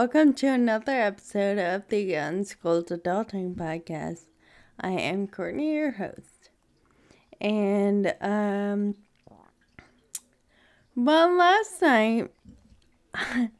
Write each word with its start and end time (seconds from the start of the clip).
Welcome 0.00 0.34
to 0.34 0.46
another 0.46 0.92
episode 0.92 1.58
of 1.58 1.88
the 1.88 2.14
Unschooled 2.14 2.86
Adulting 2.86 3.56
Podcast. 3.56 4.26
I 4.78 4.92
am 4.92 5.26
Courtney, 5.26 5.74
your 5.74 5.90
host. 5.90 6.50
And, 7.40 8.14
um, 8.20 8.94
well, 10.94 11.36
last 11.36 11.82
night, 11.82 12.30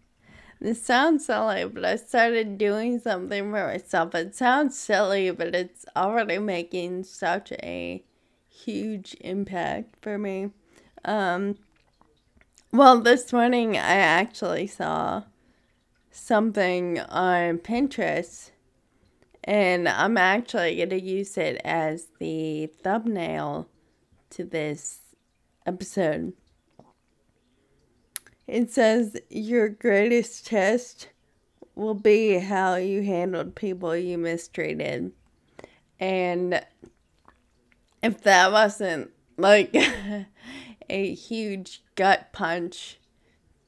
this 0.60 0.80
sounds 0.80 1.26
silly, 1.26 1.64
but 1.64 1.84
I 1.84 1.96
started 1.96 2.56
doing 2.56 3.00
something 3.00 3.50
for 3.50 3.66
myself. 3.66 4.14
It 4.14 4.36
sounds 4.36 4.78
silly, 4.78 5.32
but 5.32 5.56
it's 5.56 5.86
already 5.96 6.38
making 6.38 7.02
such 7.02 7.50
a 7.50 8.04
huge 8.48 9.16
impact 9.22 9.96
for 10.02 10.16
me. 10.18 10.50
Um, 11.04 11.56
well, 12.70 13.00
this 13.00 13.32
morning 13.32 13.76
I 13.76 13.96
actually 13.96 14.68
saw 14.68 15.24
something 16.18 17.00
on 17.00 17.58
Pinterest, 17.58 18.50
and 19.44 19.88
I'm 19.88 20.16
actually 20.16 20.76
going 20.76 20.90
to 20.90 21.00
use 21.00 21.38
it 21.38 21.60
as 21.64 22.08
the 22.18 22.66
thumbnail 22.66 23.68
to 24.30 24.44
this 24.44 24.98
episode. 25.66 26.32
It 28.46 28.70
says, 28.72 29.16
Your 29.30 29.68
greatest 29.68 30.46
test 30.46 31.08
will 31.74 31.94
be 31.94 32.38
how 32.38 32.74
you 32.74 33.02
handled 33.02 33.54
people 33.54 33.96
you 33.96 34.18
mistreated. 34.18 35.12
And 36.00 36.64
if 38.02 38.22
that 38.22 38.52
wasn't 38.52 39.10
like 39.36 39.74
a 40.90 41.14
huge 41.14 41.82
gut 41.94 42.32
punch 42.32 42.98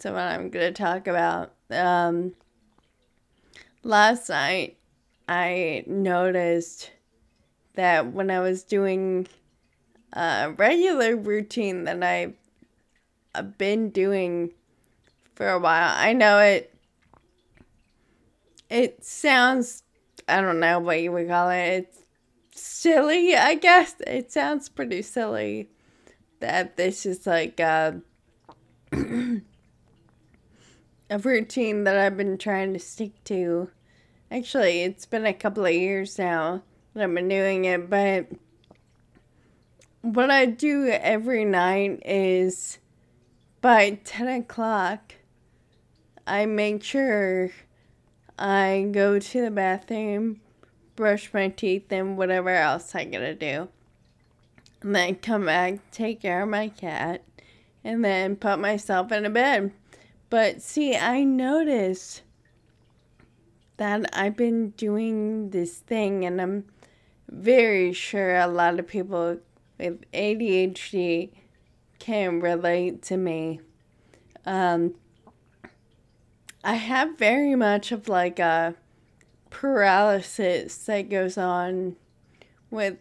to 0.01 0.12
what 0.12 0.20
I'm 0.20 0.51
going 0.51 0.73
to 0.73 0.83
talk 0.83 1.06
about. 1.06 1.53
Um, 1.70 2.33
last 3.83 4.29
night, 4.29 4.77
I 5.29 5.84
noticed 5.87 6.91
that 7.75 8.12
when 8.12 8.31
I 8.31 8.41
was 8.41 8.65
doing 8.65 9.27
a 10.12 10.53
regular 10.57 11.17
routine 11.17 11.84
that 11.84 12.03
I've, 12.03 12.34
been 13.57 13.91
doing 13.91 14.51
for 15.37 15.48
a 15.48 15.59
while, 15.59 15.95
I 15.97 16.12
know 16.12 16.41
it. 16.41 16.75
It 18.69 19.05
sounds, 19.05 19.85
I 20.29 20.41
don't 20.41 20.59
know 20.59 20.81
what 20.81 21.01
you 21.01 21.12
would 21.12 21.29
call 21.29 21.51
it. 21.51 21.57
It's 21.57 22.61
silly, 22.61 23.37
I 23.37 23.55
guess. 23.55 23.95
It 24.07 24.33
sounds 24.33 24.69
pretty 24.69 25.03
silly 25.03 25.69
that 26.41 26.77
this 26.77 27.07
is 27.07 27.27
like 27.27 27.61
a, 27.61 28.01
a 31.11 31.19
routine 31.19 31.84
that 31.84 31.98
I've 31.98 32.16
been 32.16 32.39
trying 32.39 32.72
to 32.72 32.78
stick 32.78 33.22
to. 33.25 33.70
Actually, 34.30 34.83
it's 34.83 35.05
been 35.05 35.27
a 35.27 35.34
couple 35.34 35.67
of 35.67 35.72
years 35.72 36.19
now 36.19 36.62
that 36.94 37.05
I've 37.05 37.14
been 37.14 37.28
doing 37.28 37.64
it, 37.67 37.90
but 37.90 38.27
what 40.02 40.30
I 40.30 40.46
do 40.46 40.86
every 40.86 41.45
night 41.45 42.02
is 42.07 42.79
by 43.61 43.98
10 44.05 44.29
o'clock, 44.29 45.17
I 46.27 46.46
make 46.46 46.83
sure 46.83 47.51
I 48.39 48.89
go 48.92 49.18
to 49.18 49.42
the 49.42 49.51
bathroom, 49.51 50.40
brush 50.96 51.35
my 51.35 51.48
teeth, 51.48 51.92
and 51.92 52.17
whatever 52.17 52.51
else 52.51 52.95
I 52.95 53.05
gotta 53.05 53.35
do 53.35 53.68
and 54.83 54.95
then 54.95 55.17
come 55.17 55.46
back, 55.46 55.79
take 55.90 56.23
care 56.23 56.42
of 56.42 56.48
my 56.48 56.68
cat, 56.68 57.23
and 57.85 58.05
then 58.05 58.36
put 58.36 58.58
myself 58.58 59.12
in 59.12 59.27
a 59.27 59.30
bed. 59.30 59.73
But 60.30 60.63
see, 60.63 60.96
I 60.96 61.24
noticed 61.24 62.23
that 63.77 64.08
I've 64.13 64.36
been 64.36 64.70
doing 64.70 65.51
this 65.51 65.79
thing, 65.79 66.24
and 66.24 66.41
I'm 66.41 66.64
very 67.29 67.92
sure 67.92 68.36
a 68.36 68.46
lot 68.46 68.79
of 68.79 68.86
people 68.86 69.39
with 69.79 70.11
ADHD 70.13 71.30
can 71.98 72.41
relate 72.41 73.02
to 73.02 73.17
me. 73.17 73.61
Um, 74.46 74.95
I 76.62 76.74
have 76.74 77.18
very 77.18 77.55
much 77.57 77.91
of 77.91 78.08
like 78.08 78.39
a 78.39 78.74
paralysis 79.51 80.77
that 80.85 81.08
goes 81.08 81.36
on 81.36 81.97
with 82.70 82.98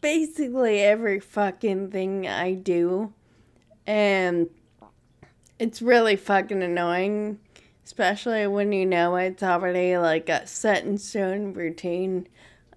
basically 0.00 0.80
every 0.80 1.20
fucking 1.20 1.90
thing 1.90 2.26
I 2.26 2.54
do. 2.54 3.12
And 3.86 4.48
it's 5.62 5.80
really 5.80 6.16
fucking 6.16 6.60
annoying, 6.60 7.38
especially 7.84 8.48
when 8.48 8.72
you 8.72 8.84
know 8.84 9.14
it's 9.14 9.44
already 9.44 9.96
like 9.96 10.28
a 10.28 10.44
set 10.44 10.82
in 10.82 10.98
stone 10.98 11.52
routine. 11.52 12.26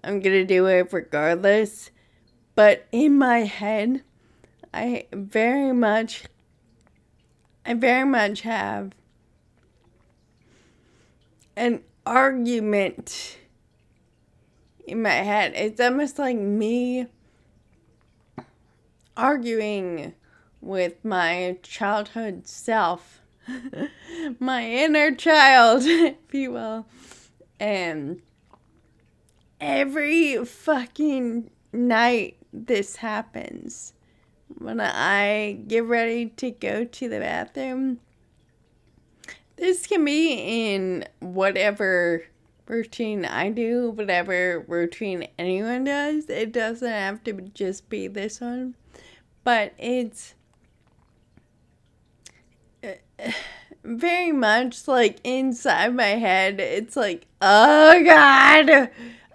I'm 0.04 0.20
gonna 0.20 0.44
do 0.44 0.66
it 0.66 0.92
regardless. 0.92 1.90
But 2.54 2.86
in 2.92 3.18
my 3.18 3.40
head, 3.40 4.04
I 4.72 5.06
very 5.12 5.72
much, 5.72 6.26
I 7.66 7.74
very 7.74 8.04
much 8.04 8.42
have 8.42 8.92
an 11.56 11.82
argument 12.06 13.36
in 14.86 15.02
my 15.02 15.10
head. 15.10 15.54
It's 15.56 15.80
almost 15.80 16.20
like 16.20 16.36
me 16.36 17.08
arguing 19.16 20.14
with 20.66 21.04
my 21.04 21.58
childhood 21.62 22.46
self, 22.46 23.20
my 24.38 24.68
inner 24.68 25.14
child, 25.14 25.82
if 25.86 26.34
you 26.34 26.52
will. 26.52 26.86
And 27.58 28.20
every 29.60 30.44
fucking 30.44 31.50
night 31.72 32.36
this 32.52 32.96
happens. 32.96 33.92
When 34.58 34.80
I 34.80 35.58
get 35.66 35.84
ready 35.84 36.26
to 36.26 36.50
go 36.50 36.84
to 36.84 37.08
the 37.08 37.20
bathroom, 37.20 38.00
this 39.56 39.86
can 39.86 40.04
be 40.04 40.32
in 40.72 41.04
whatever 41.20 42.24
routine 42.66 43.24
I 43.24 43.50
do, 43.50 43.90
whatever 43.90 44.64
routine 44.66 45.28
anyone 45.38 45.84
does. 45.84 46.28
It 46.28 46.52
doesn't 46.52 46.88
have 46.88 47.24
to 47.24 47.32
just 47.54 47.88
be 47.88 48.08
this 48.08 48.40
one 48.40 48.74
but 49.46 49.72
it's 49.78 50.34
very 53.84 54.32
much 54.32 54.88
like 54.88 55.20
inside 55.22 55.94
my 55.94 56.04
head 56.04 56.58
it's 56.58 56.96
like 56.96 57.26
oh 57.40 58.02
god 58.04 58.90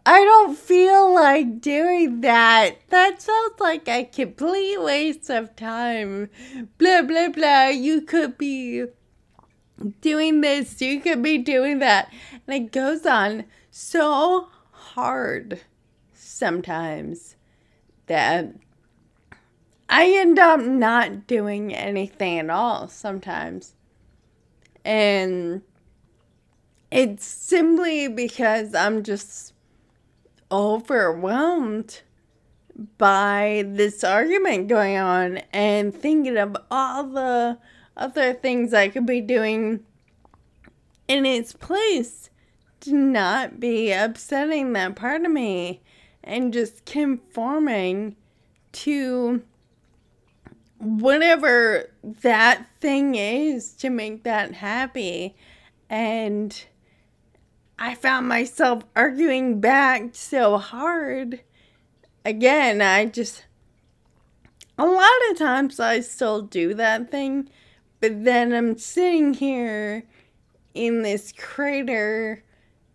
i 0.06 0.20
don't 0.20 0.58
feel 0.58 1.14
like 1.14 1.62
doing 1.62 2.22
that. 2.22 2.78
That 2.90 3.22
sounds 3.22 3.60
like 3.60 3.88
a 3.88 4.06
complete 4.06 4.82
waste 4.82 5.30
of 5.30 5.56
time. 5.56 6.30
Blah 6.78 7.04
blah 7.04 7.30
blah. 7.30 7.68
You 7.68 8.02
could 8.02 8.38
be 8.38 8.86
doing 10.02 10.42
this. 10.42 10.82
You 10.82 11.02
could 11.02 11.22
be 11.22 11.38
doing 11.38 11.80
that. 11.80 12.12
And 12.48 12.66
it 12.66 12.72
goes 12.72 13.06
on 13.06 13.46
so 13.70 14.48
hard 14.72 15.62
sometimes 16.14 17.36
that 18.08 18.56
I 19.94 20.08
end 20.08 20.40
up 20.40 20.62
not 20.62 21.28
doing 21.28 21.76
anything 21.76 22.40
at 22.40 22.50
all 22.50 22.88
sometimes. 22.88 23.76
And 24.86 25.64
it's 26.90 27.26
simply 27.26 28.08
because 28.08 28.74
I'm 28.74 29.04
just 29.04 29.54
overwhelmed 30.50 32.04
by 32.98 33.66
this 33.68 34.02
argument 34.02 34.70
going 34.70 34.96
on 34.96 35.40
and 35.52 35.94
thinking 35.94 36.38
of 36.38 36.56
all 36.72 37.04
the 37.04 37.58
other 37.98 38.34
things 38.34 38.74
I 38.74 38.88
could 38.88 39.06
be 39.06 39.20
doing 39.20 39.82
in 41.10 41.26
its 41.26 41.52
place 41.52 42.30
to 42.80 42.94
not 42.94 43.60
be 43.60 43.92
upsetting 43.92 44.72
that 44.72 44.96
part 44.96 45.26
of 45.26 45.32
me 45.34 45.82
and 46.24 46.54
just 46.54 46.86
conforming 46.86 48.16
to 48.72 49.44
whatever 50.82 51.92
that 52.04 52.66
thing 52.80 53.14
is 53.16 53.74
to 53.74 53.90
make 53.90 54.24
that 54.24 54.56
happy. 54.56 55.36
And 55.90 56.64
I 57.78 57.94
found 57.96 58.28
myself 58.28 58.84
arguing 58.96 59.62
back 59.62 60.10
so 60.14 60.58
hard. 60.58 61.42
Again, 62.26 62.82
I 62.82 63.06
just, 63.06 63.46
a 64.78 64.86
lot 64.86 65.10
of 65.30 65.38
times 65.38 65.80
I 65.80 66.00
still 66.00 66.42
do 66.42 66.74
that 66.74 67.12
thing, 67.12 67.50
but 68.00 68.24
then 68.24 68.52
I'm 68.52 68.78
sitting 68.78 69.36
here 69.36 70.04
in 70.74 71.04
this 71.04 71.32
crater 71.32 72.44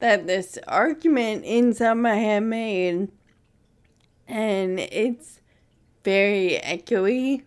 that 0.01 0.27
this 0.27 0.59
argument 0.67 1.45
inside 1.45 1.95
my 1.95 2.17
head 2.17 2.43
made, 2.43 3.09
and 4.27 4.81
it's 4.81 5.41
very 6.05 6.61
echoey 6.63 7.43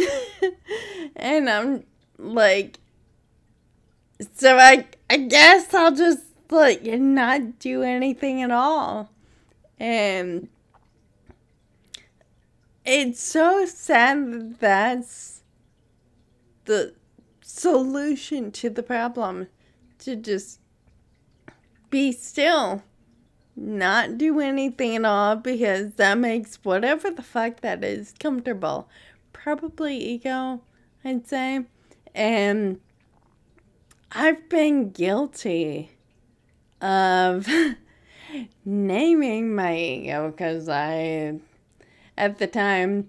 and 1.16 1.48
I'm 1.48 1.84
like 2.18 2.78
So 4.36 4.56
I 4.56 4.86
I 5.10 5.16
guess 5.18 5.72
I'll 5.74 5.94
just 5.94 6.24
like 6.50 6.82
not 6.84 7.58
do 7.58 7.82
anything 7.82 8.42
at 8.42 8.50
all. 8.50 9.10
And 9.78 10.48
it's 12.84 13.20
so 13.22 13.64
sad 13.66 14.24
that 14.24 14.60
that's 14.60 15.42
the 16.64 16.94
solution 17.42 18.50
to 18.52 18.70
the 18.70 18.82
problem 18.82 19.48
to 19.98 20.16
just 20.16 20.60
be 21.90 22.12
still 22.12 22.82
not 23.56 24.18
do 24.18 24.40
anything 24.40 24.96
at 24.96 25.04
all 25.04 25.36
because 25.36 25.92
that 25.92 26.18
makes 26.18 26.56
whatever 26.64 27.10
the 27.10 27.22
fuck 27.22 27.60
that 27.60 27.84
is 27.84 28.12
comfortable 28.18 28.88
probably 29.44 29.98
ego 29.98 30.62
i'd 31.04 31.28
say 31.28 31.62
and 32.14 32.80
i've 34.12 34.48
been 34.48 34.88
guilty 34.88 35.90
of 36.80 37.46
naming 38.64 39.54
my 39.54 39.76
ego 39.76 40.30
because 40.30 40.66
i 40.66 41.38
at 42.16 42.38
the 42.38 42.46
time 42.46 43.06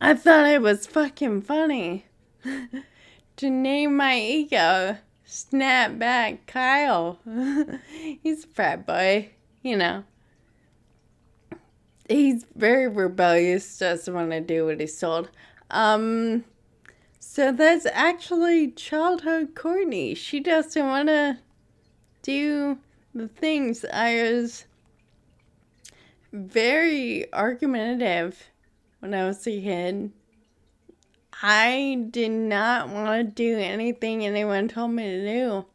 i 0.00 0.14
thought 0.14 0.46
it 0.46 0.62
was 0.62 0.86
fucking 0.86 1.42
funny 1.42 2.06
to 3.36 3.50
name 3.50 3.96
my 3.96 4.16
ego 4.16 4.96
Snapback 5.26 6.40
Kyle. 6.46 7.18
He's 8.22 8.44
a 8.44 8.48
frat 8.48 8.86
boy, 8.86 9.30
you 9.62 9.76
know. 9.76 10.04
He's 12.12 12.44
very 12.54 12.88
rebellious, 12.88 13.78
doesn't 13.78 14.12
want 14.12 14.32
to 14.32 14.40
do 14.40 14.66
what 14.66 14.80
he's 14.80 14.98
told. 14.98 15.30
Um, 15.70 16.44
so 17.18 17.52
that's 17.52 17.86
actually 17.86 18.72
childhood 18.72 19.54
Courtney. 19.54 20.14
She 20.14 20.38
doesn't 20.38 20.86
want 20.86 21.08
to 21.08 21.38
do 22.22 22.78
the 23.14 23.28
things. 23.28 23.86
I 23.90 24.22
was 24.22 24.66
very 26.32 27.32
argumentative 27.32 28.44
when 29.00 29.14
I 29.14 29.24
was 29.24 29.46
a 29.46 29.60
kid. 29.60 30.12
I 31.42 32.06
did 32.10 32.30
not 32.30 32.90
want 32.90 33.08
to 33.16 33.24
do 33.24 33.58
anything 33.58 34.26
anyone 34.26 34.68
told 34.68 34.90
me 34.90 35.04
to 35.04 35.24
do. 35.24 35.66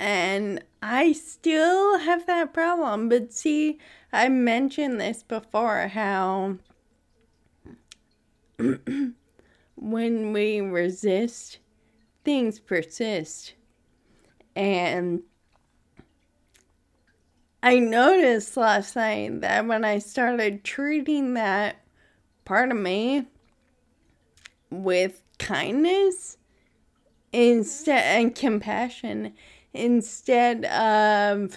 And 0.00 0.64
I 0.82 1.12
still 1.12 1.98
have 1.98 2.24
that 2.24 2.54
problem. 2.54 3.10
But 3.10 3.34
see, 3.34 3.78
I 4.14 4.30
mentioned 4.30 4.98
this 4.98 5.22
before 5.22 5.88
how 5.88 6.56
when 9.76 10.32
we 10.32 10.62
resist, 10.62 11.58
things 12.24 12.58
persist. 12.58 13.52
And 14.56 15.20
I 17.62 17.78
noticed 17.78 18.56
last 18.56 18.96
night 18.96 19.42
that 19.42 19.66
when 19.66 19.84
I 19.84 19.98
started 19.98 20.64
treating 20.64 21.34
that 21.34 21.76
part 22.46 22.70
of 22.70 22.78
me 22.78 23.26
with 24.70 25.20
kindness 25.38 26.38
instead 27.34 28.02
and 28.18 28.34
compassion 28.34 29.34
instead 29.72 30.64
of 30.66 31.56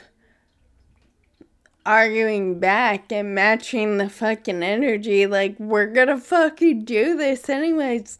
arguing 1.85 2.59
back 2.59 3.11
and 3.11 3.35
matching 3.35 3.97
the 3.97 4.09
fucking 4.09 4.63
energy 4.63 5.25
like 5.25 5.59
we're 5.59 5.87
gonna 5.87 6.17
fucking 6.17 6.85
do 6.85 7.17
this 7.17 7.49
anyways 7.49 8.19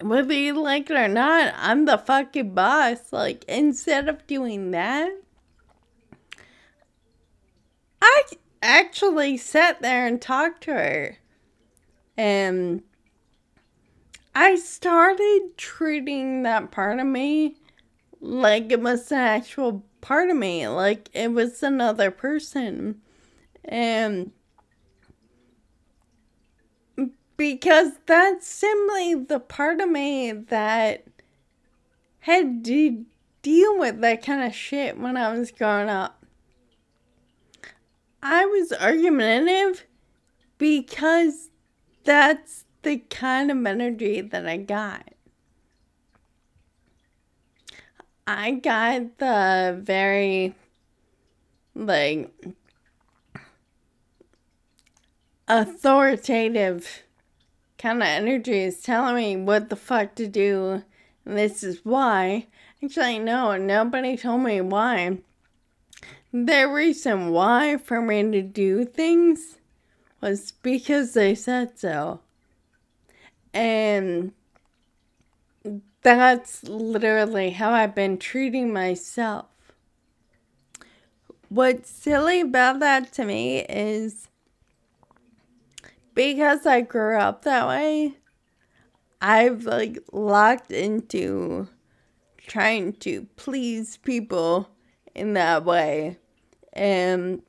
whether 0.00 0.32
you 0.32 0.54
like 0.54 0.88
it 0.90 0.96
or 0.96 1.08
not 1.08 1.52
i'm 1.56 1.86
the 1.86 1.98
fucking 1.98 2.54
boss. 2.54 3.12
Like 3.12 3.44
instead 3.48 4.08
of 4.08 4.24
doing 4.26 4.70
that 4.70 5.10
i 8.00 8.22
actually 8.64 9.36
sat 9.36 9.82
there 9.82 10.06
and 10.06 10.20
talked 10.20 10.64
to 10.64 10.72
her. 10.72 11.18
And 12.16 12.82
I 14.34 14.56
started 14.56 15.50
treating 15.56 16.42
that 16.42 16.70
part 16.70 16.98
of 16.98 17.06
me 17.06 17.56
like 18.24 18.72
it 18.72 18.80
was 18.80 19.12
an 19.12 19.18
actual 19.18 19.84
part 20.00 20.30
of 20.30 20.36
me, 20.36 20.66
like 20.66 21.10
it 21.12 21.32
was 21.32 21.62
another 21.62 22.10
person. 22.10 23.02
And 23.64 24.32
because 27.36 27.92
that's 28.06 28.46
simply 28.46 29.14
the 29.14 29.40
part 29.40 29.80
of 29.80 29.90
me 29.90 30.32
that 30.32 31.04
had 32.20 32.64
to 32.64 33.04
deal 33.42 33.78
with 33.78 34.00
that 34.00 34.24
kind 34.24 34.42
of 34.42 34.54
shit 34.54 34.98
when 34.98 35.18
I 35.18 35.36
was 35.36 35.50
growing 35.50 35.90
up. 35.90 36.24
I 38.22 38.46
was 38.46 38.72
argumentative 38.72 39.84
because 40.56 41.50
that's 42.04 42.64
the 42.82 42.98
kind 43.10 43.50
of 43.50 43.66
energy 43.66 44.22
that 44.22 44.46
I 44.46 44.56
got. 44.56 45.13
I 48.26 48.52
got 48.52 49.18
the 49.18 49.78
very, 49.82 50.54
like, 51.74 52.30
authoritative 55.46 57.02
kind 57.76 58.02
of 58.02 58.08
energy 58.08 58.60
is 58.60 58.80
telling 58.80 59.14
me 59.14 59.36
what 59.36 59.68
the 59.68 59.76
fuck 59.76 60.14
to 60.14 60.26
do. 60.26 60.82
And 61.26 61.36
this 61.36 61.62
is 61.62 61.84
why. 61.84 62.46
Actually, 62.82 63.18
no, 63.18 63.56
nobody 63.56 64.16
told 64.16 64.42
me 64.42 64.60
why. 64.60 65.18
The 66.32 66.68
reason 66.68 67.30
why 67.30 67.76
for 67.76 68.00
me 68.00 68.22
to 68.30 68.42
do 68.42 68.84
things 68.84 69.58
was 70.20 70.52
because 70.62 71.12
they 71.12 71.34
said 71.34 71.78
so. 71.78 72.20
And 73.52 74.32
that's 76.04 76.62
literally 76.64 77.50
how 77.50 77.70
I've 77.70 77.94
been 77.94 78.18
treating 78.18 78.72
myself. 78.72 79.46
What's 81.48 81.90
silly 81.90 82.42
about 82.42 82.80
that 82.80 83.12
to 83.14 83.24
me 83.24 83.60
is 83.60 84.28
because 86.14 86.66
I 86.66 86.82
grew 86.82 87.18
up 87.18 87.42
that 87.42 87.66
way, 87.66 88.18
I've 89.22 89.64
like 89.64 89.98
locked 90.12 90.70
into 90.70 91.68
trying 92.46 92.92
to 92.94 93.26
please 93.36 93.96
people 93.96 94.68
in 95.14 95.32
that 95.34 95.64
way. 95.64 96.18
And 96.74 97.40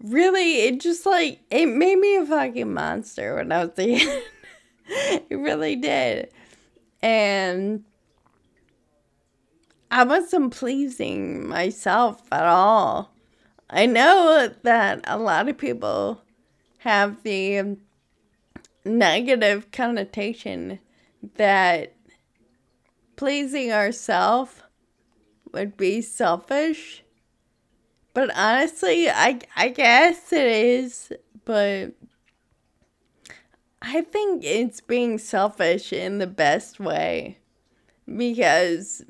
really 0.00 0.60
it 0.60 0.80
just 0.80 1.06
like 1.06 1.40
it 1.50 1.66
made 1.66 1.98
me 1.98 2.16
a 2.18 2.26
fucking 2.26 2.72
monster 2.72 3.34
when 3.34 3.50
I 3.50 3.64
was 3.64 3.70
a 3.78 3.98
kid. 3.98 4.22
it 5.30 5.36
really 5.36 5.74
did. 5.74 6.30
And 7.02 7.84
I 9.90 10.04
wasn't 10.04 10.52
pleasing 10.52 11.48
myself 11.48 12.22
at 12.32 12.44
all. 12.44 13.12
I 13.70 13.86
know 13.86 14.52
that 14.62 15.00
a 15.04 15.18
lot 15.18 15.48
of 15.48 15.58
people 15.58 16.22
have 16.78 17.22
the 17.22 17.76
negative 18.84 19.70
connotation 19.70 20.78
that 21.36 21.94
pleasing 23.16 23.72
ourselves 23.72 24.62
would 25.52 25.76
be 25.76 26.00
selfish 26.00 27.02
but 28.18 28.36
honestly, 28.36 29.08
I 29.08 29.38
I 29.54 29.68
guess 29.68 30.32
it 30.32 30.44
is, 30.44 31.12
but 31.44 31.92
I 33.80 34.02
think 34.02 34.44
it's 34.44 34.80
being 34.80 35.18
selfish 35.18 35.92
in 35.92 36.18
the 36.18 36.26
best 36.26 36.80
way 36.80 37.38
because 38.06 39.04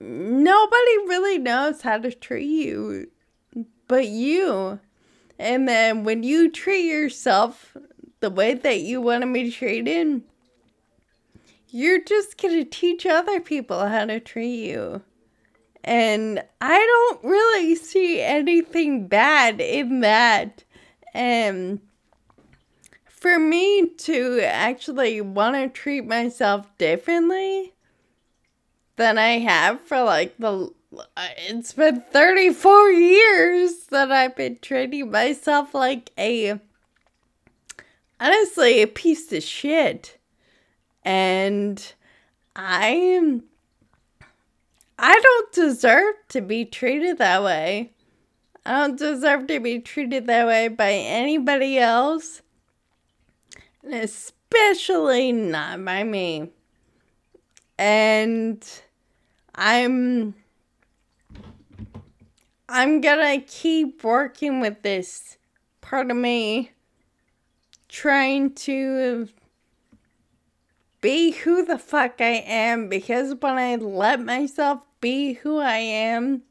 nobody 0.00 0.96
really 1.06 1.38
knows 1.38 1.82
how 1.82 1.98
to 1.98 2.12
treat 2.12 2.46
you 2.46 3.08
but 3.88 4.08
you. 4.08 4.80
And 5.38 5.68
then 5.68 6.04
when 6.04 6.22
you 6.22 6.50
treat 6.50 6.86
yourself 6.86 7.76
the 8.20 8.30
way 8.30 8.54
that 8.54 8.80
you 8.80 9.00
want 9.00 9.22
to 9.22 9.32
be 9.32 9.50
treated, 9.50 10.22
you're 11.68 12.02
just 12.02 12.40
going 12.40 12.54
to 12.54 12.64
teach 12.64 13.06
other 13.06 13.40
people 13.40 13.86
how 13.86 14.06
to 14.06 14.20
treat 14.20 14.68
you. 14.68 15.02
And 15.84 16.42
I 16.60 16.78
don't 16.78 17.24
really 17.24 17.74
see 17.76 18.20
anything 18.20 19.06
bad 19.06 19.60
in 19.60 20.00
that. 20.00 20.64
And 21.14 21.80
for 23.26 23.40
me 23.40 23.88
to 23.88 24.40
actually 24.40 25.20
want 25.20 25.56
to 25.56 25.68
treat 25.68 26.06
myself 26.06 26.64
differently 26.78 27.74
than 28.94 29.18
I 29.18 29.40
have 29.40 29.80
for 29.80 30.04
like 30.04 30.36
the 30.38 30.70
uh, 30.96 31.28
it's 31.36 31.72
been 31.72 32.02
34 32.12 32.90
years 32.90 33.86
that 33.90 34.12
I've 34.12 34.36
been 34.36 34.58
treating 34.62 35.10
myself 35.10 35.74
like 35.74 36.12
a 36.16 36.60
honestly 38.20 38.80
a 38.80 38.86
piece 38.86 39.32
of 39.32 39.42
shit. 39.42 40.18
And 41.04 41.94
I 42.54 42.86
am. 42.86 43.42
I 45.00 45.18
don't 45.20 45.52
deserve 45.52 46.14
to 46.28 46.40
be 46.40 46.64
treated 46.64 47.18
that 47.18 47.42
way. 47.42 47.90
I 48.64 48.86
don't 48.86 48.96
deserve 48.96 49.48
to 49.48 49.58
be 49.58 49.80
treated 49.80 50.28
that 50.28 50.46
way 50.46 50.68
by 50.68 50.92
anybody 50.92 51.76
else, 51.78 52.42
especially 53.92 55.32
not 55.32 55.84
by 55.84 56.04
me. 56.04 56.50
And 57.78 58.64
I'm 59.54 60.34
I'm 62.68 63.00
gonna 63.00 63.40
keep 63.40 64.02
working 64.02 64.60
with 64.60 64.82
this 64.82 65.38
part 65.80 66.10
of 66.10 66.16
me, 66.16 66.72
trying 67.88 68.54
to 68.54 69.28
be 71.00 71.30
who 71.30 71.64
the 71.64 71.78
fuck 71.78 72.20
I 72.20 72.42
am 72.44 72.88
because 72.88 73.34
when 73.40 73.56
I 73.58 73.76
let 73.76 74.20
myself 74.20 74.80
be 75.00 75.34
who 75.34 75.58
I 75.58 75.76
am, 75.76 76.42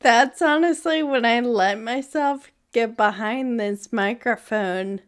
that's 0.00 0.42
honestly 0.42 1.02
when 1.02 1.24
I 1.24 1.40
let 1.40 1.80
myself 1.80 2.50
get 2.72 2.96
behind 2.96 3.60
this 3.60 3.92
microphone. 3.92 5.02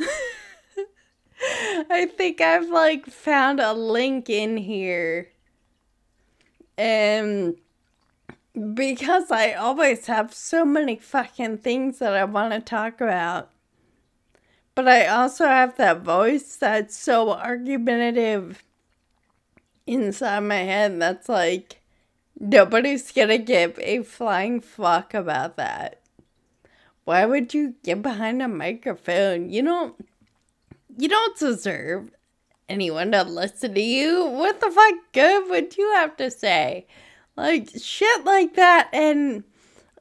I 1.90 2.06
think 2.06 2.40
I've 2.40 2.68
like 2.68 3.06
found 3.06 3.60
a 3.60 3.72
link 3.72 4.28
in 4.30 4.56
here. 4.56 5.30
And 6.76 7.56
because 8.74 9.30
I 9.30 9.52
always 9.52 10.06
have 10.06 10.34
so 10.34 10.64
many 10.64 10.96
fucking 10.96 11.58
things 11.58 11.98
that 11.98 12.14
I 12.14 12.24
want 12.24 12.52
to 12.52 12.60
talk 12.60 13.00
about. 13.00 13.50
But 14.74 14.88
I 14.88 15.06
also 15.06 15.46
have 15.46 15.76
that 15.76 16.02
voice 16.02 16.56
that's 16.56 16.96
so 16.96 17.32
argumentative 17.32 18.64
inside 19.86 20.40
my 20.40 20.56
head 20.56 21.00
that's 21.00 21.28
like, 21.28 21.80
nobody's 22.38 23.12
gonna 23.12 23.38
give 23.38 23.78
a 23.80 24.02
flying 24.02 24.60
fuck 24.60 25.12
about 25.14 25.56
that. 25.56 25.99
Why 27.10 27.26
would 27.26 27.52
you 27.54 27.74
get 27.82 28.02
behind 28.02 28.40
a 28.40 28.46
microphone? 28.46 29.50
You 29.50 29.64
don't 29.64 29.96
you 30.96 31.08
don't 31.08 31.36
deserve 31.36 32.12
anyone 32.68 33.10
to 33.10 33.24
listen 33.24 33.74
to 33.74 33.80
you. 33.80 34.26
What 34.26 34.60
the 34.60 34.70
fuck 34.70 34.94
good 35.12 35.50
would 35.50 35.76
you 35.76 35.90
have 35.96 36.16
to 36.18 36.30
say? 36.30 36.86
Like 37.34 37.68
shit 37.76 38.24
like 38.24 38.54
that 38.54 38.90
and 38.92 39.42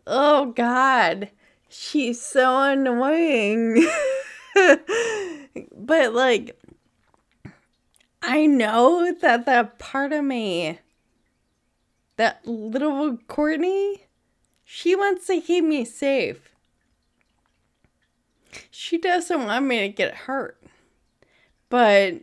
oh 0.05 0.51
god, 0.51 1.31
she's 1.67 2.21
so 2.21 2.61
annoying. 2.61 3.89
but 5.75 6.13
like 6.13 6.61
I 8.21 8.45
know 8.45 9.15
that 9.19 9.47
that 9.47 9.79
part 9.79 10.13
of 10.13 10.23
me 10.23 10.77
that 12.17 12.45
little 12.45 13.17
Courtney, 13.27 14.03
she 14.63 14.95
wants 14.95 15.25
to 15.25 15.41
keep 15.41 15.63
me 15.63 15.85
safe. 15.85 16.49
She 18.71 18.97
doesn't 18.97 19.45
want 19.45 19.65
me 19.65 19.79
to 19.79 19.89
get 19.89 20.13
hurt. 20.13 20.61
But 21.69 22.21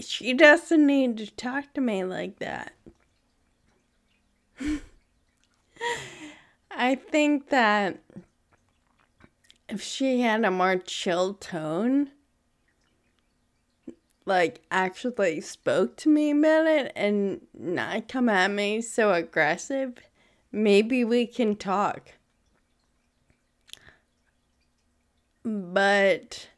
she 0.00 0.32
doesn't 0.32 0.86
need 0.86 1.18
to 1.18 1.30
talk 1.30 1.72
to 1.74 1.80
me 1.80 2.04
like 2.04 2.38
that. 2.38 2.72
I 6.70 6.94
think 6.94 7.48
that 7.50 7.98
if 9.68 9.82
she 9.82 10.20
had 10.20 10.44
a 10.44 10.50
more 10.50 10.76
chill 10.76 11.34
tone, 11.34 12.10
like 14.24 14.60
actually 14.70 15.40
spoke 15.40 15.96
to 15.98 16.08
me 16.08 16.30
about 16.30 16.66
it 16.66 16.92
and 16.94 17.40
not 17.58 18.08
come 18.08 18.28
at 18.28 18.50
me 18.50 18.80
so 18.80 19.12
aggressive, 19.12 19.94
maybe 20.50 21.04
we 21.04 21.26
can 21.26 21.56
talk. 21.56 22.12
But 25.44 26.48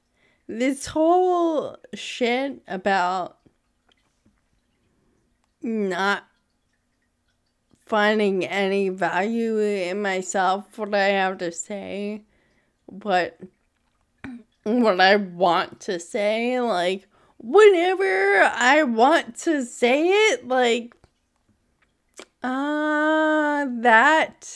this 0.46 0.86
whole 0.86 1.76
shit 1.94 2.62
about 2.68 3.38
not 5.62 6.24
finding 7.86 8.44
any 8.44 8.90
value 8.90 9.58
in 9.58 10.02
myself, 10.02 10.78
what 10.78 10.94
I 10.94 11.08
have 11.08 11.38
to 11.38 11.50
say, 11.52 12.22
what 12.86 13.38
what 14.64 15.00
I 15.00 15.16
want 15.16 15.80
to 15.80 15.98
say, 16.00 16.60
like 16.60 17.06
whenever 17.38 18.42
I 18.42 18.82
want 18.82 19.36
to 19.40 19.64
say 19.64 20.08
it, 20.08 20.46
like 20.48 20.94
uh 22.42 23.66
that 23.80 24.48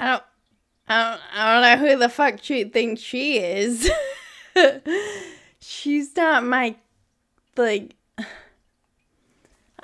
I 0.00 0.10
don't 0.10 0.22
I 0.88 1.10
don't, 1.10 1.20
I 1.34 1.52
don't 1.52 1.80
know 1.80 1.88
who 1.88 1.98
the 1.98 2.08
fuck 2.08 2.38
she 2.42 2.64
thinks 2.64 3.00
she 3.00 3.38
is. 3.38 3.90
She's 5.60 6.16
not 6.16 6.44
my 6.44 6.76
like 7.56 7.94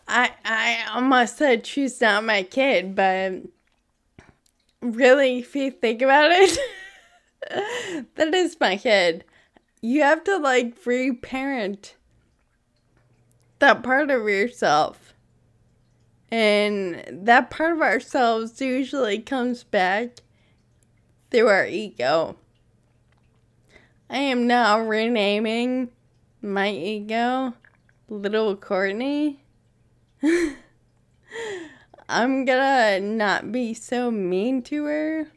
I 0.09 0.31
I 0.45 0.85
almost 0.95 1.37
said 1.37 1.67
she's 1.67 2.01
not 2.01 2.25
my 2.25 2.43
kid, 2.43 2.95
but 2.95 3.35
really 4.81 5.39
if 5.39 5.55
you 5.57 5.71
think 5.71 6.03
about 6.03 6.31
it 6.31 6.59
that 8.15 8.35
is 8.35 8.57
my 8.61 8.77
kid. 8.77 9.25
You 9.81 10.03
have 10.03 10.25
to 10.25 10.39
like 10.39 10.75
reparent 10.87 11.97
that 13.59 13.83
part 13.83 14.11
of 14.11 14.29
yourself. 14.29 15.15
And 16.31 17.05
that 17.11 17.51
part 17.51 17.73
of 17.73 17.83
ourselves 17.83 18.61
usually 18.61 19.21
comes 19.21 19.63
back 19.63 20.24
through 21.35 21.49
our 21.49 21.67
ego. 21.67 22.37
I 24.09 24.19
am 24.19 24.47
now 24.47 24.79
renaming 24.79 25.91
my 26.41 26.71
ego 26.71 27.55
Little 28.09 28.55
Courtney. 28.55 29.41
I'm 32.09 32.45
gonna 32.45 33.01
not 33.01 33.51
be 33.51 33.75
so 33.75 34.13
mean 34.13 34.63
to 34.63 34.85
her. 34.85 35.29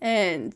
And 0.00 0.54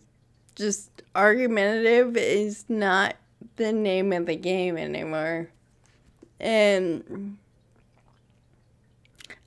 just 0.54 1.02
argumentative 1.14 2.16
is 2.16 2.64
not 2.70 3.16
the 3.56 3.70
name 3.70 4.14
of 4.14 4.24
the 4.24 4.36
game 4.36 4.78
anymore. 4.78 5.50
And 6.40 7.36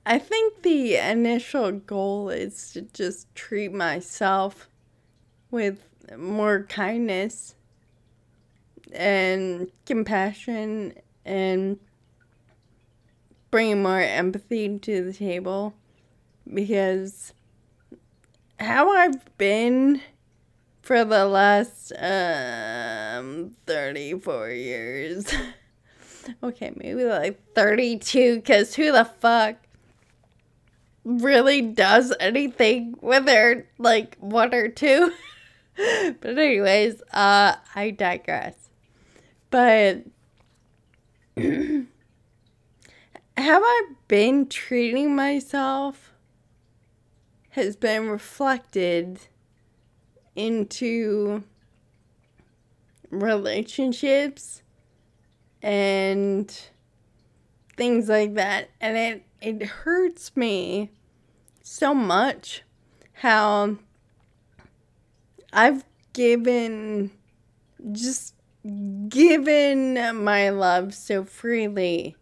I 0.08 0.20
think 0.20 0.62
the 0.62 0.94
initial 0.94 1.72
goal 1.72 2.30
is 2.30 2.70
to 2.74 2.82
just 2.82 3.34
treat 3.34 3.72
myself 3.72 4.68
with 5.50 5.80
more 6.16 6.62
kindness 6.62 7.56
and 8.92 9.68
compassion 9.84 10.94
and 11.24 11.80
bring 13.50 13.82
more 13.82 14.00
empathy 14.00 14.78
to 14.78 15.02
the 15.02 15.12
table 15.12 15.74
because 16.54 17.32
how 18.60 18.92
I've 18.92 19.36
been 19.38 20.00
for 20.82 21.04
the 21.04 21.24
last 21.26 21.90
um 21.98 23.56
34 23.66 24.50
years. 24.50 25.34
okay, 26.44 26.72
maybe 26.76 27.02
like 27.02 27.40
32 27.54 28.42
cuz 28.42 28.76
who 28.76 28.92
the 28.92 29.04
fuck 29.04 29.65
really 31.06 31.62
does 31.62 32.12
anything 32.18 32.96
with 33.00 33.24
their 33.26 33.66
like 33.78 34.16
one 34.18 34.52
or 34.52 34.68
two. 34.68 35.12
but 35.76 36.38
anyways, 36.38 37.00
uh 37.12 37.56
I 37.74 37.90
digress. 37.90 38.54
But 39.50 40.02
have 41.36 41.86
I 43.38 43.82
been 44.08 44.48
treating 44.48 45.14
myself 45.14 46.12
has 47.50 47.76
been 47.76 48.08
reflected 48.08 49.20
into 50.34 51.44
relationships 53.10 54.62
and 55.62 56.50
things 57.76 58.08
like 58.08 58.34
that 58.34 58.70
and 58.80 58.96
it 58.96 59.25
it 59.40 59.62
hurts 59.62 60.36
me 60.36 60.90
so 61.62 61.94
much 61.94 62.62
how 63.12 63.76
I've 65.52 65.84
given 66.12 67.10
just 67.92 68.34
given 69.08 69.94
my 70.24 70.50
love 70.50 70.94
so 70.94 71.24
freely 71.24 72.16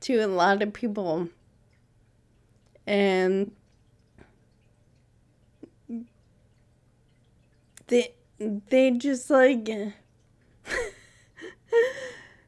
to 0.00 0.16
a 0.18 0.26
lot 0.26 0.62
of 0.62 0.72
people 0.72 1.28
and 2.86 3.52
they 7.88 8.14
they 8.38 8.90
just 8.92 9.28
like 9.28 9.66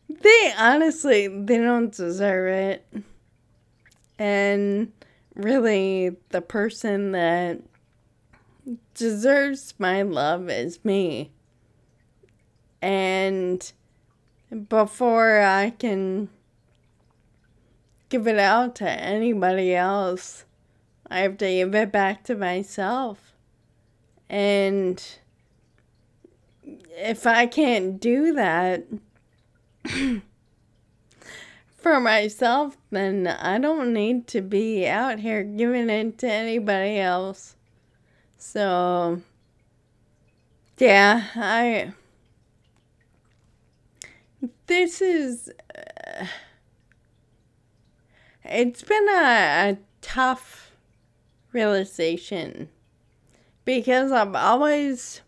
they 0.09 0.55
honestly 0.59 1.29
they 1.29 1.59
don't 1.59 1.93
deserve 1.93 2.49
it. 2.49 2.87
And 4.19 4.92
really 5.35 6.16
the 6.31 6.40
person 6.40 7.12
that 7.12 7.61
deserves 8.95 9.75
my 9.78 10.02
love 10.02 10.49
is 10.49 10.85
me. 10.85 11.33
And 12.81 13.73
before 14.69 15.40
I 15.40 15.71
can 15.71 16.28
give 18.09 18.26
it 18.26 18.38
out 18.38 18.75
to 18.76 18.90
anybody 18.90 19.75
else, 19.75 20.45
I 21.11 21.21
have 21.21 21.38
to 21.38 21.47
give 21.47 21.75
it 21.75 21.92
back 21.92 22.25
to 22.25 22.35
myself. 22.35 23.35
And 24.28 25.02
if 26.64 27.26
I 27.26 27.47
can't 27.47 28.00
do 28.00 28.33
that 28.35 28.85
for 31.83 31.99
myself, 32.01 32.77
then 32.91 33.27
I 33.27 33.59
don't 33.59 33.93
need 33.93 34.27
to 34.29 34.41
be 34.41 34.87
out 34.87 35.19
here 35.19 35.43
giving 35.43 35.91
it 35.91 36.19
to 36.19 36.31
anybody 36.31 36.99
else. 36.99 37.57
So, 38.39 39.21
yeah, 40.79 41.25
I. 41.35 41.93
This 44.67 45.03
is. 45.03 45.51
Uh, 45.75 46.27
it's 48.45 48.83
been 48.83 49.09
a, 49.09 49.71
a 49.71 49.79
tough 50.01 50.73
realization 51.53 52.69
because 53.65 54.12
I've 54.12 54.35
always 54.35 55.22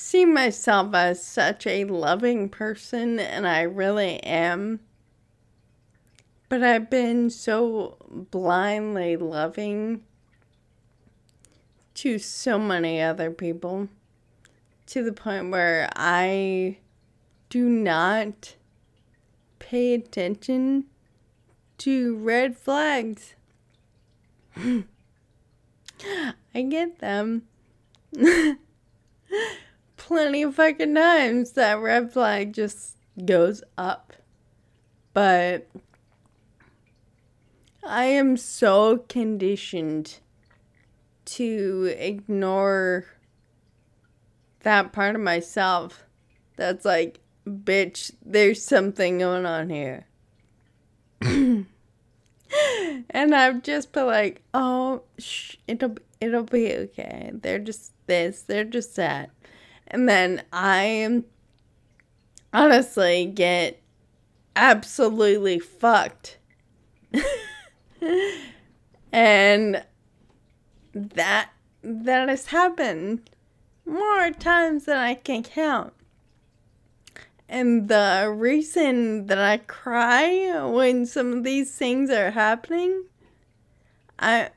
seen 0.00 0.32
myself 0.32 0.94
as 0.94 1.22
such 1.22 1.66
a 1.66 1.84
loving 1.84 2.48
person, 2.48 3.20
and 3.20 3.46
I 3.46 3.60
really 3.60 4.18
am. 4.22 4.80
But 6.48 6.64
I've 6.64 6.88
been 6.88 7.28
so 7.28 7.98
blindly 8.30 9.18
loving 9.18 10.02
to 11.94 12.18
so 12.18 12.58
many 12.58 13.02
other 13.02 13.30
people 13.30 13.88
to 14.86 15.04
the 15.04 15.12
point 15.12 15.50
where 15.50 15.90
I 15.94 16.78
do 17.50 17.68
not 17.68 18.54
pay 19.58 19.92
attention 19.92 20.86
to 21.78 22.16
red 22.16 22.56
flags. 22.56 23.34
I 24.56 24.84
get 26.62 27.00
them. 27.00 27.42
Plenty 30.10 30.42
of 30.42 30.56
fucking 30.56 30.92
times 30.92 31.52
that 31.52 31.78
red 31.78 32.12
flag 32.12 32.52
just 32.52 32.96
goes 33.24 33.62
up. 33.78 34.12
But 35.14 35.68
I 37.84 38.06
am 38.06 38.36
so 38.36 39.04
conditioned 39.08 40.18
to 41.26 41.94
ignore 41.96 43.06
that 44.64 44.92
part 44.92 45.14
of 45.14 45.20
myself 45.20 46.06
that's 46.56 46.84
like, 46.84 47.20
bitch, 47.46 48.10
there's 48.20 48.64
something 48.64 49.18
going 49.18 49.46
on 49.46 49.70
here. 49.70 50.06
and 51.20 51.66
I've 53.08 53.62
just 53.62 53.92
been 53.92 54.06
like, 54.06 54.42
oh, 54.54 55.02
shh, 55.18 55.54
it'll 55.68 55.98
it'll 56.20 56.42
be 56.42 56.74
okay. 56.74 57.30
They're 57.32 57.60
just 57.60 57.92
this, 58.08 58.42
they're 58.42 58.64
just 58.64 58.96
that, 58.96 59.30
and 59.90 60.08
then 60.08 60.42
I 60.52 61.22
honestly 62.52 63.26
get 63.26 63.80
absolutely 64.54 65.58
fucked, 65.58 66.38
and 69.12 69.84
that 70.92 71.50
that 71.82 72.28
has 72.28 72.46
happened 72.46 73.30
more 73.84 74.30
times 74.30 74.84
than 74.84 74.96
I 74.96 75.14
can 75.14 75.42
count. 75.42 75.92
And 77.48 77.88
the 77.88 78.32
reason 78.34 79.26
that 79.26 79.38
I 79.38 79.56
cry 79.56 80.64
when 80.66 81.04
some 81.04 81.32
of 81.32 81.42
these 81.42 81.74
things 81.74 82.08
are 82.10 82.30
happening, 82.30 83.06
I 84.20 84.50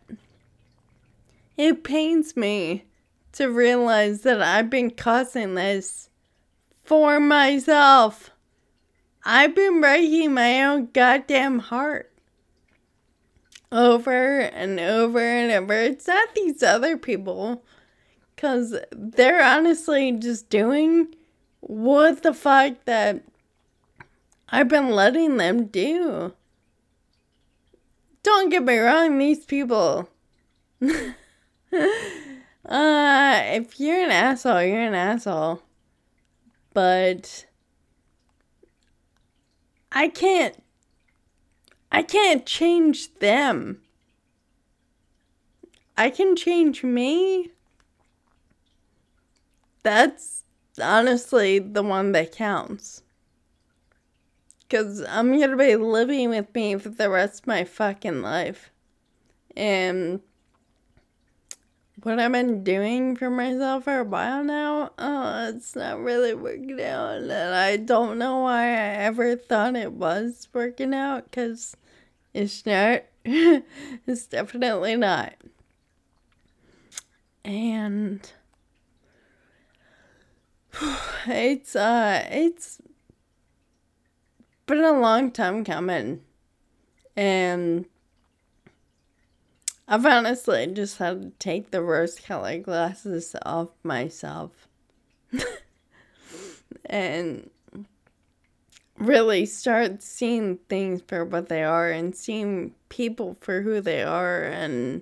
it 1.58 1.84
pains 1.84 2.36
me 2.38 2.86
to 3.34 3.48
realize 3.48 4.22
that 4.22 4.42
I've 4.42 4.70
been 4.70 4.92
causing 4.92 5.56
this 5.56 6.10
for 6.84 7.20
myself. 7.20 8.32
I've 9.26 9.56
been 9.56 9.82
breaking 9.82 10.34
my 10.34 10.64
own 10.64 10.90
goddamn 10.94 11.60
heart 11.60 12.12
over 13.72 14.40
and 14.40 14.80
over 14.80 15.20
and 15.20 15.52
over. 15.52 15.74
It's 15.74 16.08
not 16.08 16.36
these 16.36 16.62
other 16.62 16.98
people, 16.98 17.64
because 18.36 18.76
they're 18.92 19.44
honestly 19.44 20.12
just 20.12 20.50
doing 20.50 21.16
what 21.62 22.24
the 22.24 22.34
fuck 22.34 22.86
that 22.86 23.24
I've 24.50 24.68
been 24.68 24.92
letting 24.92 25.38
them 25.38 25.66
do. 25.66 26.34
Don't 28.22 28.50
get 28.50 28.64
me 28.64 28.78
wrong, 28.78 29.18
these 29.18 29.46
people. 29.46 30.10
uh, 32.66 33.42
if 33.46 33.80
you're 33.80 34.04
an 34.04 34.12
asshole, 34.12 34.64
you're 34.64 34.82
an 34.82 34.94
asshole. 34.94 35.62
But 36.74 37.46
I 39.92 40.08
can't 40.08 40.56
I 41.92 42.02
can't 42.02 42.44
change 42.46 43.14
them. 43.16 43.82
I 45.96 46.10
can 46.10 46.36
change 46.36 46.84
me. 46.84 47.52
That's 49.84 50.44
honestly 50.82 51.60
the 51.60 51.84
one 51.84 52.14
that 52.14 52.32
counts. 52.32 53.04
Because 54.62 55.06
I'm 55.08 55.38
going 55.38 55.52
to 55.52 55.56
be 55.56 55.76
living 55.76 56.30
with 56.30 56.54
me 56.56 56.78
for 56.78 56.90
the 56.90 57.12
rest 57.12 57.42
of 57.42 57.48
my 57.48 57.64
fucking 57.64 58.24
life. 58.24 58.72
And 59.56 60.22
what 62.06 62.20
I've 62.20 62.32
been 62.32 62.64
doing 62.64 63.16
for 63.16 63.30
myself 63.30 63.86
for 63.86 64.00
a 64.00 64.04
while 64.04 64.44
now, 64.44 64.92
oh, 64.98 65.50
it's 65.50 65.76
not 65.76 66.00
really 66.00 66.34
working 66.34 66.82
out. 66.82 67.22
And 67.22 67.32
I 67.32 67.78
don't 67.78 68.18
know 68.18 68.40
why 68.40 68.64
I 68.64 68.96
ever 69.06 69.36
thought 69.36 69.76
it 69.76 69.94
was 69.94 70.48
working 70.54 70.94
out 70.94 71.26
because 71.26 71.78
it's 72.34 72.66
not. 72.66 73.04
it's 73.26 74.28
definitely 74.28 74.96
not. 74.98 75.36
And 77.46 78.30
it's 81.28 81.76
uh 81.76 82.26
it's 82.30 82.82
been 84.66 84.84
a 84.84 85.00
long 85.00 85.32
time 85.32 85.64
coming 85.64 86.22
and 87.16 87.86
I've 89.88 90.06
honestly 90.06 90.68
just 90.68 90.98
had 90.98 91.22
to 91.22 91.30
take 91.40 91.72
the 91.72 91.82
rose 91.82 92.20
colored 92.20 92.64
glasses 92.64 93.36
off 93.46 93.70
myself 93.84 94.68
and 96.86 97.50
really 98.98 99.46
start 99.46 100.02
seeing 100.02 100.58
things 100.70 101.02
for 101.08 101.26
what 101.26 101.50
they 101.50 101.64
are 101.64 101.92
and 101.92 102.16
seeing 102.16 102.74
people 102.90 103.38
for 103.42 103.62
who 103.62 103.82
they 103.82 104.04
are 104.04 104.44
and 104.44 105.02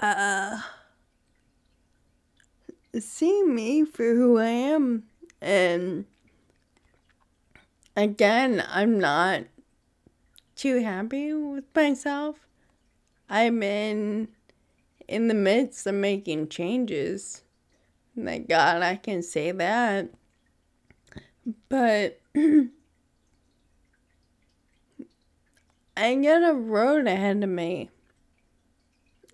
uh 0.00 0.58
me 3.22 3.84
for 3.84 4.14
who 4.14 4.38
I 4.38 4.48
am. 4.48 5.04
And 5.40 6.06
again, 7.96 8.64
I'm 8.68 8.98
not 8.98 9.44
too 10.62 10.80
happy 10.80 11.32
with 11.32 11.64
myself. 11.74 12.46
I'm 13.28 13.64
in 13.64 14.28
in 15.08 15.26
the 15.26 15.34
midst 15.34 15.88
of 15.88 15.96
making 15.96 16.50
changes. 16.50 17.42
Thank 18.16 18.48
God 18.48 18.80
I 18.80 18.94
can 18.94 19.22
say 19.22 19.50
that. 19.50 20.10
But 21.68 22.20
I 22.36 22.68
got 25.96 26.48
a 26.48 26.54
road 26.54 27.08
ahead 27.08 27.42
of 27.42 27.50
me. 27.50 27.90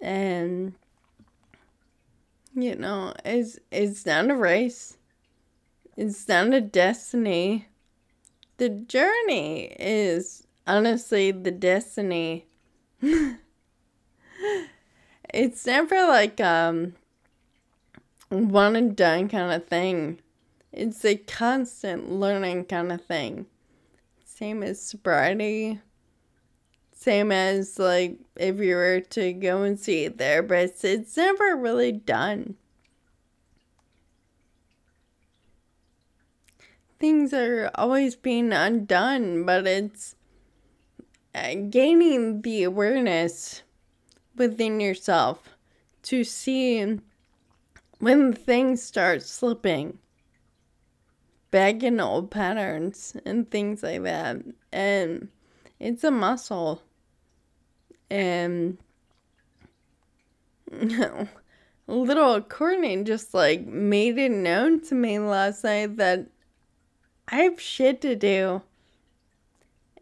And 0.00 0.72
you 2.54 2.74
know, 2.74 3.12
it's 3.26 3.58
it's 3.70 4.06
not 4.06 4.30
a 4.30 4.34
race. 4.34 4.96
It's 5.94 6.26
not 6.26 6.54
a 6.54 6.62
destiny. 6.62 7.68
The 8.56 8.70
journey 8.70 9.76
is 9.78 10.47
honestly 10.68 11.32
the 11.32 11.50
destiny. 11.50 12.46
it's 15.32 15.66
never 15.66 16.06
like 16.06 16.40
um 16.40 16.94
one 18.28 18.76
and 18.76 18.94
done 18.94 19.28
kind 19.28 19.52
of 19.52 19.66
thing. 19.66 20.20
it's 20.70 21.04
a 21.04 21.16
constant 21.16 22.12
learning 22.12 22.66
kind 22.66 22.92
of 22.92 23.04
thing. 23.04 23.46
Same 24.24 24.62
as 24.62 24.80
sobriety. 24.80 25.80
Same 26.92 27.32
as 27.32 27.78
like 27.78 28.18
if 28.36 28.58
you 28.58 28.74
were 28.76 29.00
to 29.00 29.32
go 29.32 29.62
and 29.62 29.80
see 29.80 30.04
a 30.04 30.10
therapist, 30.10 30.84
it's 30.84 31.16
never 31.16 31.56
really 31.56 31.92
done. 31.92 32.56
Things 36.98 37.32
are 37.32 37.70
always 37.76 38.16
being 38.16 38.52
undone, 38.52 39.44
but 39.44 39.66
it's 39.66 40.16
gaining 41.70 42.42
the 42.42 42.62
awareness 42.62 43.62
within 44.36 44.80
yourself 44.80 45.56
to 46.04 46.24
see 46.24 46.98
when 47.98 48.32
things 48.32 48.82
start 48.82 49.22
slipping 49.22 49.98
back 51.50 51.82
in 51.82 52.00
old 52.00 52.30
patterns 52.30 53.16
and 53.24 53.50
things 53.50 53.82
like 53.82 54.02
that. 54.02 54.36
And 54.72 55.28
it's 55.80 56.04
a 56.04 56.10
muscle. 56.10 56.82
And 58.10 58.78
little 61.86 62.40
Courtney 62.42 63.02
just 63.04 63.34
like 63.34 63.66
made 63.66 64.18
it 64.18 64.30
known 64.30 64.80
to 64.82 64.94
me 64.94 65.18
last 65.18 65.64
night 65.64 65.96
that 65.96 66.26
I 67.26 67.36
have 67.42 67.60
shit 67.60 68.00
to 68.02 68.14
do. 68.16 68.62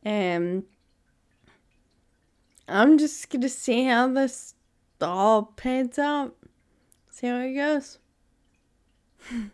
And 0.04 0.64
I'm 2.68 2.98
just 2.98 3.30
gonna 3.30 3.48
see 3.48 3.84
how 3.84 4.08
this 4.08 4.54
all 5.00 5.52
pans 5.56 5.98
out. 5.98 6.34
See 7.10 7.28
how 7.28 7.38
it 7.38 7.54
goes. 7.54 7.98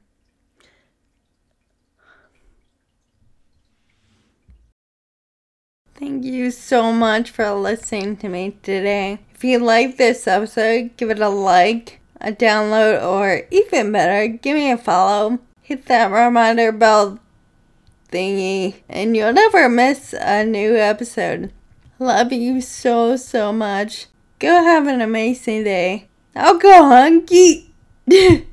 Thank 5.94 6.24
you 6.24 6.50
so 6.50 6.92
much 6.92 7.30
for 7.30 7.52
listening 7.52 8.16
to 8.16 8.28
me 8.28 8.56
today. 8.62 9.20
If 9.34 9.44
you 9.44 9.58
like 9.58 9.98
this 9.98 10.26
episode, 10.26 10.96
give 10.96 11.10
it 11.10 11.20
a 11.20 11.28
like, 11.28 12.00
a 12.20 12.32
download, 12.32 13.04
or 13.04 13.46
even 13.50 13.92
better, 13.92 14.26
give 14.26 14.56
me 14.56 14.72
a 14.72 14.78
follow. 14.78 15.38
Hit 15.60 15.86
that 15.86 16.10
reminder 16.10 16.72
bell 16.72 17.20
thingy, 18.10 18.82
and 18.88 19.16
you'll 19.16 19.32
never 19.32 19.68
miss 19.68 20.12
a 20.12 20.44
new 20.44 20.74
episode. 20.76 21.52
Love 21.98 22.32
you 22.32 22.60
so, 22.60 23.16
so 23.16 23.52
much. 23.52 24.06
Go 24.38 24.62
have 24.62 24.86
an 24.86 25.00
amazing 25.00 25.64
day. 25.64 26.08
I'll 26.34 26.58
go 26.58 26.84
hunky. 26.84 27.72